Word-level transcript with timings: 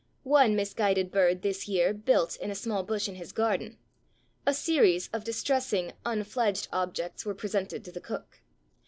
One 0.23 0.55
misguided 0.55 1.11
bird 1.11 1.43
this 1.43 1.67
year 1.67 1.93
built 1.93 2.35
in 2.37 2.49
a 2.49 2.55
small 2.55 2.81
bush 2.81 3.07
in 3.07 3.13
his 3.13 3.31
garden. 3.31 3.77
A 4.47 4.53
series 4.55 5.09
of 5.13 5.23
distressing 5.23 5.91
un 6.03 6.23
fledged 6.23 6.67
objects 6.73 7.23
were 7.23 7.35
presented 7.35 7.85
to 7.85 7.91
the 7.91 8.01
cook. 8.01 8.41